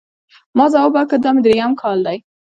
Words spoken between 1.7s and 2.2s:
کال دی.